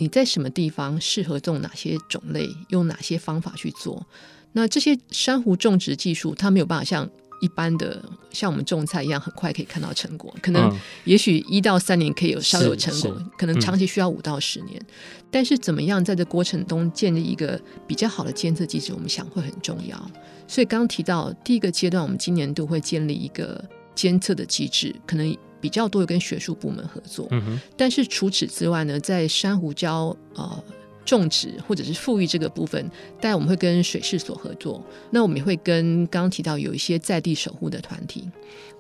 [0.01, 4.05] 你在什么地方适合种哪些种类，用哪些方法去做？
[4.53, 7.07] 那这些珊瑚种植技术，它没有办法像
[7.43, 10.35] 一般的像我们种菜一样，很快可以看到成果。
[10.43, 14.81] 可能也许一到三年可以有稍有成果，可能长期需要五到十年。
[14.81, 14.95] 嗯、
[15.31, 20.11] 但是怎么样在这过程中建立一个比较好的监测机制，我们想会很重要。
[20.49, 23.63] 所以刚刚提到第一个阶段，我们今年度会建立一个
[23.95, 25.37] 监测的机制，可能。
[25.61, 27.61] 比较多跟学术部门合作，嗯。
[27.77, 30.65] 但是除此之外呢，在珊瑚礁呃
[31.05, 32.89] 种植或者是富裕这个部分，
[33.21, 34.85] 当然我们会跟水事所合作。
[35.11, 38.29] 那我们也会跟刚刚提到有一些在地守护的团体。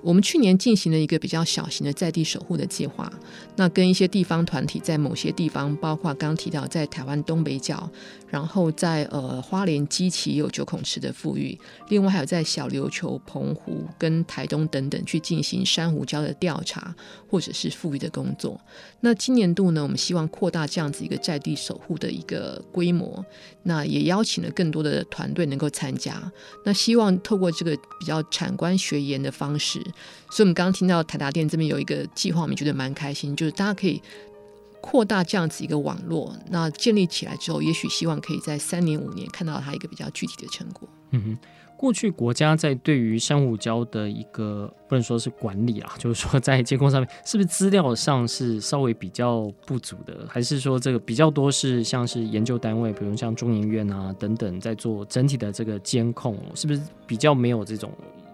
[0.02, 3.12] 我们去年进行了一个比较小型的在地守护的计划，
[3.56, 7.88] 那跟一些地方团体在某些地方，包括刚刚提到在台湾东北角，
[8.28, 11.58] 然后在呃花莲基期有九孔池的复育，
[11.88, 16.94] 另外还有在小琉球、澎湖跟台东等等去进行珊瑚礁的调查
[17.28, 18.58] 或者是复育的工作。
[19.00, 23.24] 那今年度呢，我们希望扩大这样子一个在地守护的一个规模，
[23.64, 26.32] 那也邀请了更多的团队能够参加。
[26.64, 29.80] 那希望透过这个比较产官学研的方式。
[30.30, 34.00] 所以，我们刚刚听到台达电这边有一个计划，我们觉得蛮开心，就是大家可以
[34.80, 36.34] 扩大这样子一个网络。
[36.50, 40.88] 那建立起来之后，也许希望可以在三年、五年看到它一个比较具体的成果。
[41.10, 41.38] 嗯哼，
[41.76, 50.24] 过去国家在对于珊瑚礁的一个不能说是管理啊，就是说在监控上面，是不是资料上是稍微比较不足的？
[50.28, 57.92] 还是说这个比较多是像是研究单位，比如像中研院啊等等，在做整体的这个监控，是不是比较没有这种？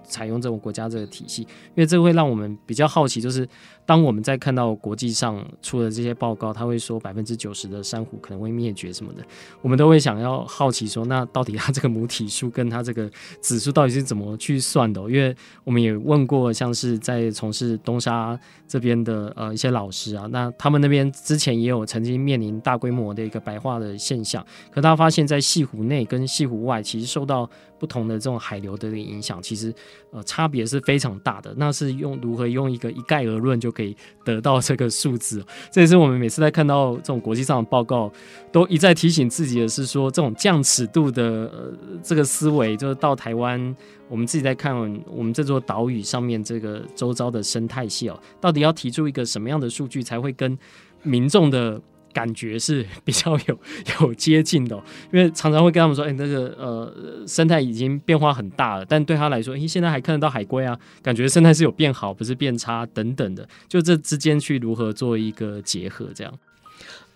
[0.09, 3.47] 采用这种国家这个体系，因为这会让我们比较好奇，就是
[3.85, 9.23] 当我们在看到国际上出的这些报告，他会说百分之九十的珊瑚可能会灭绝什么的，
[9.61, 15.01] 我们都会想要好奇说，那到底它这个母体数跟它这个指数到底是怎么去算的？
[15.03, 29.75] 因为我们也问过，像是在从事东沙这边的呃一些老师啊，那他们那边之前也有曾经面临大规模的一个白化的现象，可大家发现，在西湖内跟西湖外，其实受到不同的这种海流的影响，其实
[30.11, 31.55] 呃差别是非常大的。
[31.57, 35.45] 那是用如何用一个一概而论就可以得到这个数字？
[35.71, 38.11] 这也是我们每次在看到这种国际上的报告，
[38.51, 43.77] 都一再提醒自己的是说，这种降尺度的呃这个思维，就是到台湾，
[44.09, 50.59] 我们自己在看我们这座岛屿上面这个周遭的生态系哦，到底要提出一个什么样的数据才会跟
[51.03, 51.81] 民众的。
[52.17, 53.61] 感觉是比较有
[54.01, 54.75] 有接近的，
[55.13, 56.91] 因为常常会跟他们说，哎、那个呃
[57.27, 66.33] 生态已经变化很大了，但对他来说，哎，现在还看得到海龟啊，感觉生态是有变好，不是变差等等的，就这之间去如何做一个结合，这样。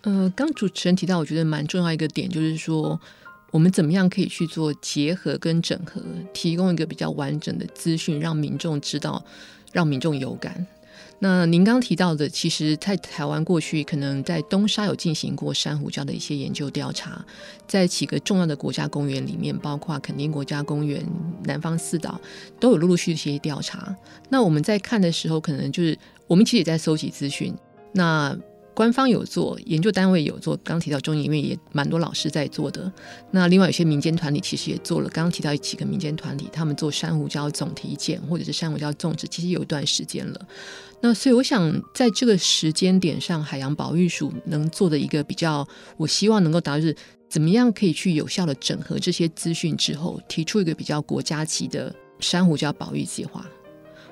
[0.01, 2.99] 呃，刚主持人提到，我觉得蛮重要一个点，就是说
[3.49, 5.99] 我们怎么样可以去做结合跟整合，
[6.31, 9.25] 提供一个比较完整的资讯，让民众知道，
[9.71, 10.67] 让民众有感。
[11.19, 17.23] 那您刚提到的，其实在台湾过去可能在东沙有进行过珊瑚礁的一些研究调查，
[17.67, 21.05] 在几个重要的国家公园里面，包括垦丁国家公园、
[21.43, 22.19] 南方四岛，
[22.59, 23.95] 都有陆陆续续一些调查。
[24.29, 27.53] 那我们在看的时候，可能就是我们其实也在搜集资讯。
[27.93, 28.35] 那
[28.81, 32.91] 官方有做，研究单位有做，刚提到中研院也蛮多老师在做的。
[33.29, 40.47] 那另外有些民间团体其实也做了，刚刚提到几个民间团体，他们做珊瑚礁总体检或者是珊瑚礁种植，其实有一段时间了。
[40.99, 45.67] 那所以我想，在这个时间点上，海洋保育署能做的一个比较，
[45.97, 46.95] 我希望能够达到是
[47.29, 53.45] 怎么样可以去有效的整合这些资讯之后，提出一个比较国家级的珊瑚礁保育计划。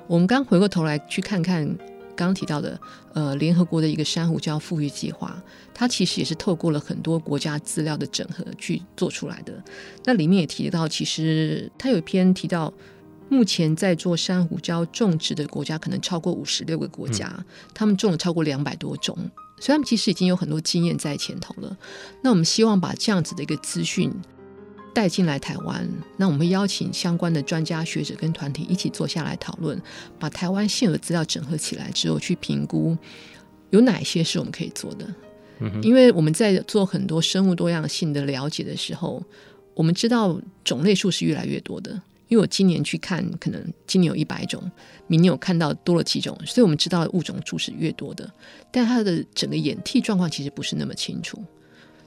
[0.06, 1.76] 我们刚回过头来去看看
[2.20, 2.78] 刚刚提到的，
[3.14, 9.64] 呃，联合国的一个珊瑚礁富裕计划，它其实也是透过了很多国家资料的整合去做出来的。
[10.04, 12.72] 那里面也提到，其实它有一篇提到。
[13.32, 19.16] 目前在做珊瑚礁种植的国家可能超过五十六个国家，嗯，他们种了超过两百多种，
[19.60, 21.78] 所以他们其实已经有很多经验在前头了。
[22.24, 24.12] 那我们希望把这样子的一个资讯
[24.92, 29.80] 带进来台湾，那我们会邀请相关的专家学者跟团体一起坐下来讨论，
[30.18, 32.96] 把台湾现有的资料整合起来之后，去评估
[33.70, 35.06] 有哪些是我们可以做的。
[35.60, 39.22] 嗯，因为我们在做很多生物多样性的了解的时候，
[39.74, 42.00] 我们知道种类数是越来越多的。
[42.28, 44.62] 因为我今年去看，可能今年有一百种，
[45.08, 48.30] 明年我看到多了几种，所以我们知道的物种数是越多的，
[48.70, 51.42] 但它的整个演替状况其实不是那么清楚。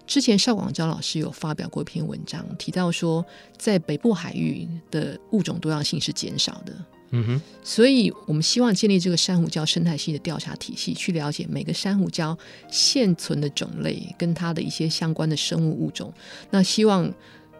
[0.05, 3.25] 之前邵广昭老师有发表过一篇文章，提到说，
[3.57, 6.73] 在北部海域的物种多样性是减少的。
[7.11, 12.37] 嗯哼，所以我们希望建立这个珊瑚礁生态系的调查体系，去了解每个珊瑚礁
[12.69, 16.13] 现存的种类跟它的一些相关的生物物种。
[16.49, 17.11] 那希望。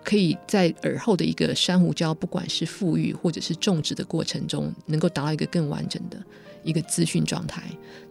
[0.05, 6.21] 可以在耳后的一个珊瑚礁，不管是富裕或者是种植的过程中，能够达到一个更完整的
[6.63, 7.63] 一个资讯状态。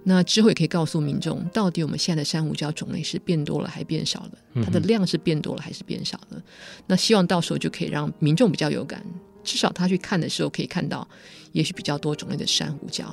[0.04, 4.62] 那之后也可以告诉民众，到底我们现在的珊瑚礁种类是变多了还是变少了？
[4.64, 6.42] 它的量是变多了还是变少了？
[6.86, 9.04] 那希望到时候就可以让民众比较有感，
[9.44, 11.06] 至少他去看的时候可以看到，
[11.52, 13.04] 也许比较多种类的珊瑚礁。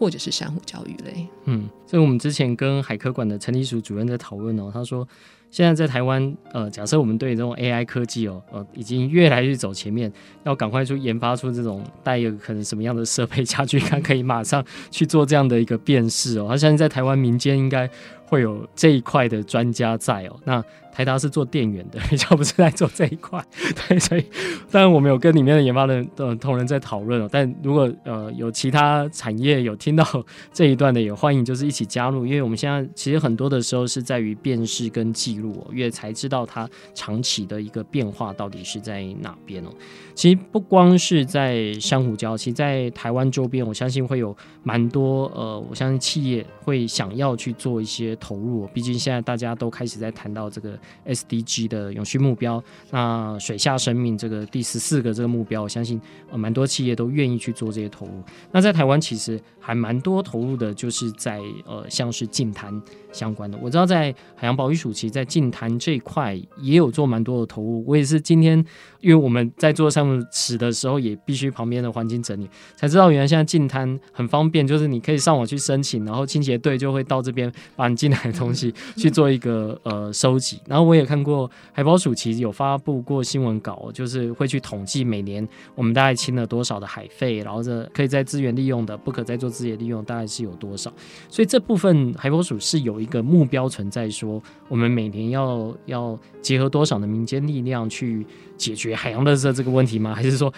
[0.00, 1.28] 或者是珊瑚礁鱼类。
[1.44, 5.06] 嗯，所以我们之前跟海科馆的陈立淑主任在讨论哦，他说，
[5.50, 10.10] 现在在台湾，呃，假设我们对这种 AI 科技哦，呃，已经越来越走前面，
[10.44, 16.46] 要赶快去研发出这种带有可能什么样的设备家具，看可以马上去做这样的一个辨识哦。
[16.48, 17.90] 他相信在台湾民间应该
[18.26, 20.36] 会有这一块的专家在哦。
[20.44, 20.64] 那
[21.00, 23.42] 台达是做电源的，比较不是在做这一块，
[23.88, 24.26] 对，所以
[24.70, 27.28] 当然我们有跟里面的研发的呃同仁在讨论哦。
[27.32, 30.04] 但如果呃有其他产业有听到
[30.52, 39.70] 这一段的，也欢迎就是一起加入，因为我们现在其实很多的时候是在于辨识跟记录哦，因为才知道它长期的一个变化到底是在哪边哦。
[40.14, 48.70] 其实不光是在珊瑚礁，其实在台湾周边，我相信会有蛮多呃，我相信企业会想要去做一些投入哦。
[48.74, 50.78] 毕竟现在大家都开始在谈到这个。
[51.06, 58.22] SDG 的永续目标，那水下生命这个第十四个这个目标，我相信呃蛮多企业都愿意去做这些投入。
[58.52, 62.80] 那在台湾其实还蛮多投入的，就是在呃像是净滩
[63.12, 63.58] 相关的。
[63.62, 67.84] 我知道在海洋保育署，其实在净滩这一块也有做蛮多的投入。
[67.86, 68.58] 我也是今天，
[69.00, 80.90] 因为我们在做项目时的时候，也必须旁边的环境整理，才知道原来现在净滩很方便，就是你可以上网去申请，然后清洁队就会到这边把你进来的东西去做一个呃收集，然后。
[80.90, 85.46] 我也看过海保署其实有发布过新闻稿，就是会去统计每年
[85.76, 90.92] 我们大概清了多少的海费，然后这可以在资源利用的，不可再做资源利用大概是有多少。
[91.28, 100.12] 所以这部分海保署是有一个目标存在，说我们每年要要结合多少的民间力量去解决海洋垃圾这个问题吗？
[100.12, 100.52] 还是说？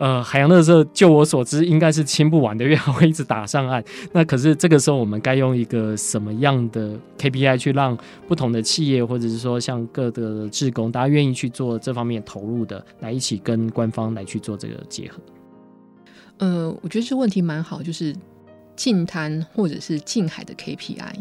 [0.00, 3.84] 呃，海洋垃圾，就我所知，应该是清不完的，因为会一直打上岸。
[4.12, 7.94] 那可是这个时候，我们该用一个什么样的 KPI 去让
[8.26, 15.18] 不同的企业，或者是说像各个志工，大家愿意去做这方面投入的，来一起跟官方来去做这个结合？
[16.38, 18.16] 呃，我觉得这问题蛮好，就是
[18.74, 21.12] 近滩或者是近海的 KPI。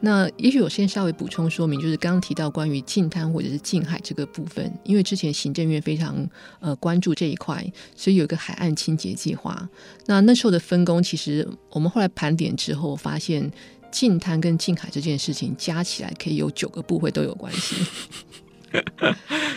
[0.00, 6.24] 那也许我先稍微补充说明，就是刚刚提到关于近滩或者是近海这个部分，因为之前行政院非常
[6.60, 7.64] 呃关注这一块，
[7.96, 9.68] 所以有一个海岸清洁计划。
[10.06, 13.50] 那那时候的分工，其实我们后来盘点之后发现，
[13.90, 17.74] 近滩跟近海这件事情加起来可以有九个部会都有关系。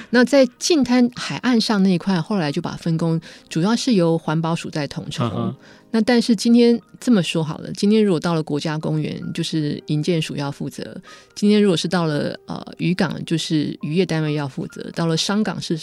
[0.10, 3.20] 那在近滩海岸上那一块，后来就把分工
[3.50, 5.54] 主要是由环保署在统筹。
[5.92, 10.84] 那但是今天这么说好了，今天如果到了国家公园，就是营建署要负责；
[11.36, 15.78] 今天如果是到了呃渔港，就是渔业单位要负责；到了商港是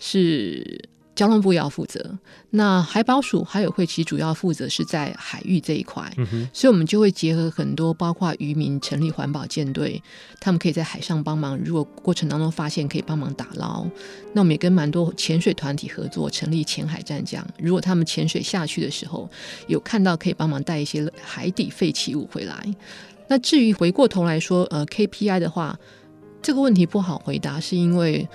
[0.00, 0.88] 是。
[1.14, 2.18] 交通部要负责，
[2.50, 10.02] 那海保署海委会其实主要负责是在海域这一块，嗯、所以我们就会结合很多，包括渔民成立环保舰队，
[10.40, 11.58] 他们可以在海上帮忙。
[11.58, 13.84] 如果过程当中发现可以帮忙打捞，
[14.32, 17.46] 那我们也跟蛮多潜水团体合作，成立潜海战将。
[17.58, 19.28] 如果他们潜水下去的时候
[19.68, 22.74] 有看到可以帮忙带一些海底废弃物回来。
[23.28, 25.78] 那至于回过头来说，呃，KPI 的话，
[26.40, 28.26] 这个问题不好回答，是因为。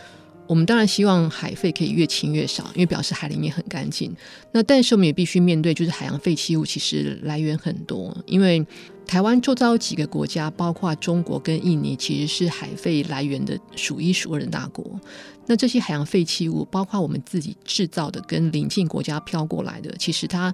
[0.48, 4.16] 我们当然希望海废可以越清越少，因为表示海里面很干净。
[4.52, 8.66] 那但是我们也必须面对，就是海洋废弃物其实来源很多，因为
[9.06, 15.00] 台湾周遭几个国家，包括中国跟印尼，其实是海废来源的数一数二的大国。
[15.46, 20.54] 那这些海洋废弃物，包括我们自己制造的跟邻近国家飘过来的，其实它。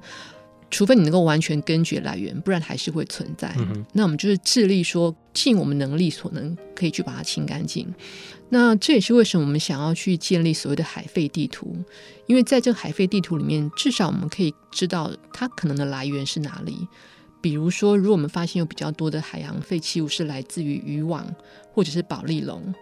[0.72, 3.56] 除非你能够完全根绝来源，不然还是会存在。
[3.92, 7.88] 那我们就是致力说，尽我们能力所能，可以去把它清干净。
[8.50, 11.76] 那这也是为什么我们想要去建立所谓的海废地图，
[12.28, 16.88] 因为在这个海废地图里面，至少我们可以知道它可能的来源是哪里。
[17.42, 21.26] 比如说，如果我们发现有比较多的海洋废弃物是来自于渔网
[21.72, 22.74] 或者是保丽龙。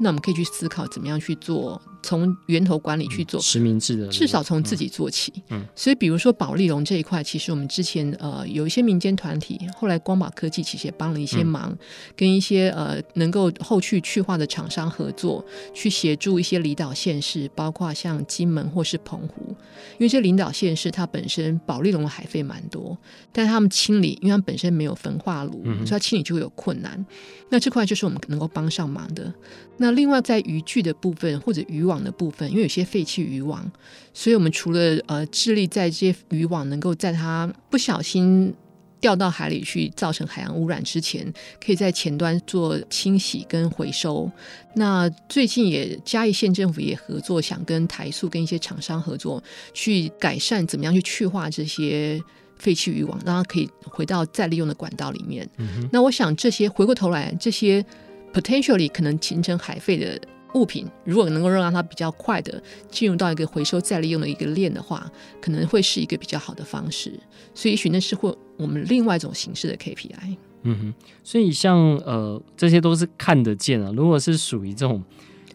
[0.00, 5.30] 那我们可以去思考怎么样去做，从源头管理去做实名制的，至少从自己做起。
[5.50, 11.78] 嗯，所以比如说保利龙这一块，其实我们之前呃有一些民间团体，后来光宝科技其实也帮了一些忙，嗯、
[12.16, 15.44] 跟一些呃能够后续去化的厂商合作，
[15.74, 19.54] 去协助一些离岛县市，包括像金门或是澎湖，
[19.98, 22.96] 因为这离岛县市它本身保利龙的海费蛮多，
[23.32, 27.04] 但他们清理，因为他们本身没有焚化炉，嗯、所以它清理就会有困难。
[27.50, 29.32] 那这块就是我们能够帮上忙的。
[29.76, 33.70] 那另外在渔具的部分或者渔网的部分，因为有些废弃渔网，
[34.12, 38.54] 所以我们除了呃致力在这些渔网能够在它不小心
[39.00, 41.32] 掉到海里去造成海洋污染之前，
[41.64, 44.30] 可以在前端做清洗跟回收。
[44.74, 52.20] 那最近也嘉义县政府也合作，想跟台塑跟一些厂商合作，去改善怎么样去去化这些
[52.58, 55.48] 废弃渔网，让它可以回到再利用的管道里面。
[55.56, 57.84] 嗯、那我想这些回过头来这些。
[58.32, 60.20] Potentially 可能形成海废的
[60.54, 62.60] 物品，如果能够让它比较快的
[62.90, 65.10] 进入到一个回收再利用的一个链的话，
[65.40, 67.12] 可能会是一个比较好的方式。
[67.54, 70.36] 所以，也许那是会我们另外一种形式的 KPI。
[70.62, 75.02] 嗯哼，所以像呃这些都是看得见啊，如果是属于这种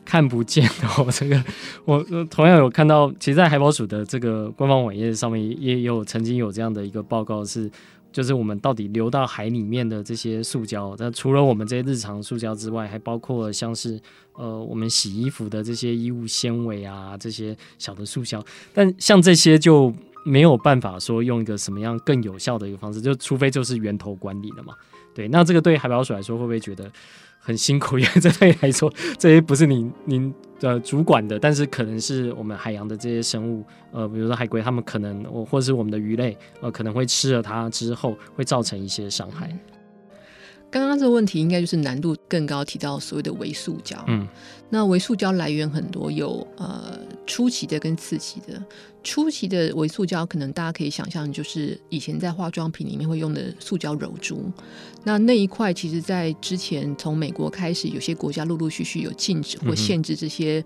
[0.05, 1.43] 看不见的，哦，这个
[1.83, 7.69] 我同样有看到，其实，在海保署的这个官方网页上面也有曾经有这样的一个报告是。
[8.15, 13.99] 就是我们到底流到海里面的这些塑胶，那除了我们这些日常塑胶之外，还包括像是
[14.35, 18.41] 呃我们洗衣服的这些衣物纤维啊，这些小的塑胶。
[18.73, 19.93] 但像这些就
[20.23, 24.73] 没有办法说用一个什么样更有效的一个方式，就除非就是源头管理了嘛。
[25.13, 26.89] 对，那这个对于海保署来说，会不会觉得？
[27.37, 39.55] 很辛苦，因为这对你来说，这些不是您您呃主管的，但是可能是我们海洋的这些生物，呃，比如说海龟，它们可能，或者是我们的鱼类，呃，可能会吃了它之后，会造成一些伤害。
[40.71, 44.03] 刚刚这个问题应该就是难度更高，提到所谓的微塑胶。
[44.07, 44.27] 嗯，
[44.69, 48.61] 那微塑胶来源很多，有呃初期的跟次期的。
[49.05, 54.51] 初期的微塑胶，可能大家可以想象，就是以前在化妆品里面会用的塑胶柔珠。
[55.03, 60.65] 那那一块，其实在之前从美国开始，有些国家陆陆续续有禁止或限制这些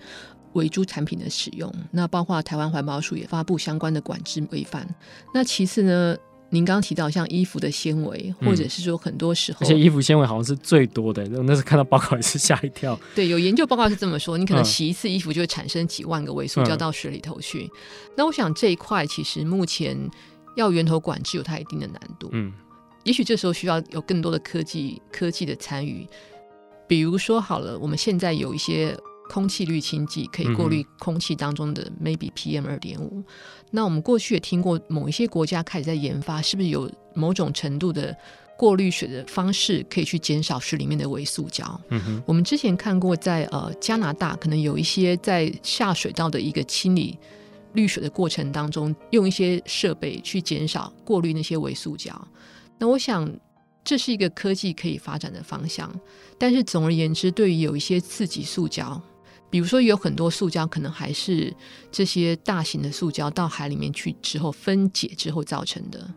[0.54, 1.70] 微珠产品的使用。
[1.92, 4.88] 那包括台湾环保署也发布相关的管制规范。
[5.34, 6.16] 那其次呢？
[6.52, 11.28] 您刚刚提到像衣服的纤维，或者是说很多时候，而且衣服纤维好像是最多的。
[11.28, 13.00] 那是看到报告也是吓一跳。
[13.16, 17.64] 对，有研究报告是这么说，你可能洗一次衣服就会产生几万个微塑胶到水里头去。
[17.64, 17.72] 嗯、
[18.18, 19.98] 那我想这一块其实目前
[20.56, 22.30] 要源头管制有它一定的难度。
[22.32, 22.52] 嗯，
[23.04, 26.08] 也许这时候需要有更多的科技科技的参与。
[26.88, 28.98] 比如说好了，我们现在有一些。
[29.30, 33.24] 空气滤清剂可以过滤空气当中的 maybe PM 二点五。
[33.70, 38.18] 那我们过去也听过，某一些国家开始在研发，是不是有某种程度的
[38.58, 41.80] 过滤水的方式，可以去减少水里面的微塑胶？
[41.90, 42.24] 嗯哼。
[42.26, 47.16] 我们之前看过在，在呃加拿大，可能有一些在下水道的一个清理
[47.74, 52.28] 滤水的过程当中，用一些设备去减少过滤那些微塑胶。
[52.80, 53.32] 那我想
[53.84, 55.94] 这是一个科技可以发展的方向。
[56.40, 59.00] 但是总而言之，对于有一些刺激塑胶。
[59.50, 61.54] 比如说，有很多塑胶可能还是
[61.92, 66.08] 这些大型的塑胶到海里面去之后分解之后造成的。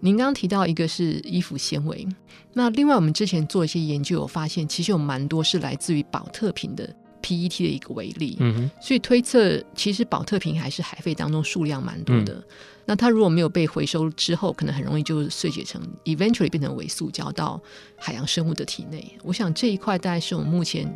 [0.00, 2.06] 您刚刚提到一个是衣服纤维，
[2.52, 8.36] 那另外我们之前做一些研究，有发现其实有蛮多是来自于保特瓶的 PET 的一个微粒。
[8.40, 8.70] 嗯哼。
[8.80, 12.34] 所以推测，其实保特瓶还是海废当中数量蛮多的。
[12.34, 12.44] 嗯。
[12.84, 17.60] 那它如果没有被回收之后，可能很容易就碎解成 eventually 变成微塑胶到
[17.96, 19.16] 海洋生物的体内。
[19.22, 20.86] 我想这一块大概是我们目前。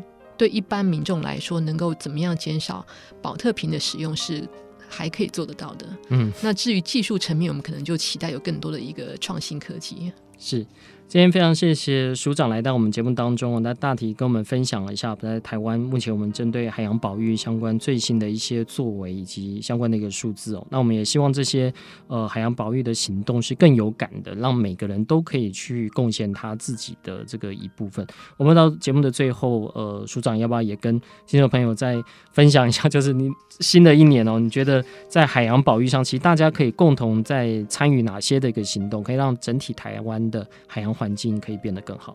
[0.40, 2.82] 对一般民众来说，能够怎么样减少
[3.20, 4.48] 保特瓶的使用是
[4.88, 5.86] 还可以做得到的。
[6.08, 10.10] 嗯，那至于技术层面，我们可能就期待有更多的一个创新科技。
[10.38, 10.66] 是。
[11.10, 20.64] 今天非常谢谢署长来到我们节目当中哦，那大体跟我们分享了一下在台湾目前我们针对海洋保育相关最新的一些作为以及相关的一个数字哦。
[20.70, 21.74] 那我们也希望这些
[22.06, 28.06] 呃海洋保育的行动是更有感的，让每个人都可以去贡献他自己的这个一部分。
[28.36, 30.96] 我们到节目的最后，呃，署长要不要也跟
[31.26, 32.00] 听众朋友再
[32.30, 42.14] 分享一下， 就是你新的一年哦，你觉得在海洋保育上，其实大家可以共同在参与哪些的一个行动，可以让整体台湾的海洋环境可以变得更好。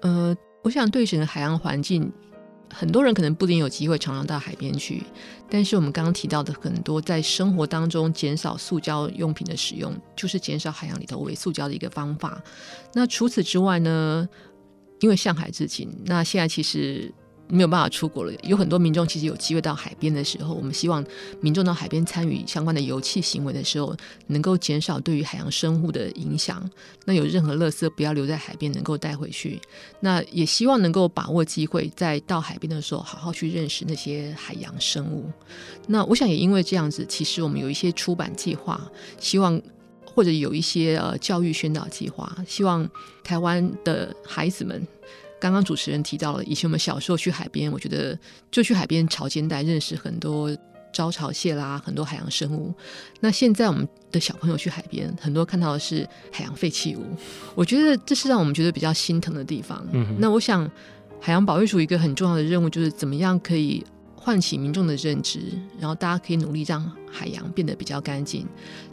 [0.00, 2.12] 呃，我想对整个海洋环境，
[2.68, 5.04] 很多人可能不一定有机会常常到海边去。
[5.48, 12.42] 但是我们刚刚提到的很多，在生活当中减少塑胶用品的使用，就是减少海洋里头微塑胶的一个方法。
[12.92, 14.28] 那除此之外呢？
[14.98, 17.14] 因为向海致敬，那现在其实。
[17.50, 21.04] 没有办法出国了，有很多民众其实有机会到海边的时候，我们希望
[21.40, 23.94] 民众到海边参与相关的游憩行为的时候，
[24.28, 26.68] 能够减少对于海洋生物的影响。
[27.04, 29.60] 那有任何垃圾不要留在海边，能够带回去。
[30.00, 35.30] 那也希望能够把握机会，在到海边的时候，好好去认识那些海洋生物。
[35.88, 38.80] 那我想也因为这样子，其实我们有一些出版计划，
[39.18, 39.60] 希望
[40.04, 42.88] 或者有一些呃教育宣导计划，希望
[43.24, 44.86] 台湾的孩子们。
[45.40, 48.16] 刚刚主持人提到了，以前我们小时候去海边，我觉得
[48.50, 50.54] 就去海边潮间带，认识很多
[50.92, 52.74] 招潮蟹啦，很多海洋生物。
[53.20, 57.04] 那现在我们的小朋友去海边，很多看到的是海洋废弃物。
[57.56, 59.82] 我觉得这是让我们觉得比较心疼的地方。
[59.92, 60.16] 嗯。
[60.18, 60.70] 那我想，
[61.20, 63.84] 海洋保育署一个很重要的任务，就是怎么样可以
[64.14, 65.40] 唤起民众的认知，
[65.78, 68.46] 然后大家可以努力让海洋变得比较干净。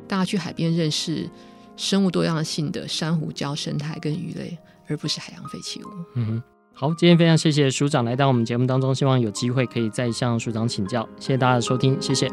[0.08, 1.30] 大家去海边认识
[1.76, 4.58] 生物多样性的珊瑚礁生态跟鱼类。
[4.88, 5.88] 而不是海洋废弃物。
[6.15, 11.07] 嗯哼，好，今天非常谢谢署长来到我们节目当中，希望有机会可以再向署长请教。
[11.19, 12.31] 谢谢大家的收听，谢谢。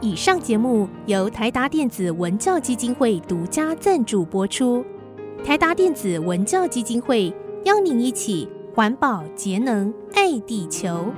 [0.00, 4.84] 以上节目由台达电子文教基金会独家赞助播出。
[5.44, 7.34] 台达电子文教基金会
[7.64, 11.12] 邀您一起环保节能爱地球。